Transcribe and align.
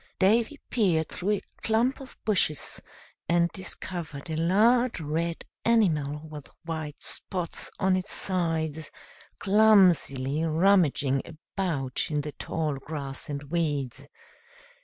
Davy 0.17 0.59
peered 0.71 1.09
through 1.09 1.33
a 1.33 1.41
clump 1.61 1.99
of 1.99 2.17
bushes, 2.25 2.81
and 3.29 3.51
discovered 3.51 4.31
a 4.31 4.35
large 4.35 4.99
red 4.99 5.45
animal, 5.63 6.27
with 6.27 6.49
white 6.65 7.03
spots 7.03 7.69
on 7.77 7.95
its 7.95 8.11
sides, 8.11 8.89
clumsily 9.37 10.41
rummaging 10.43 11.21
about 11.23 12.07
in 12.09 12.21
the 12.21 12.31
tall 12.31 12.77
grass 12.79 13.29
and 13.29 13.43
weeds. 13.51 14.07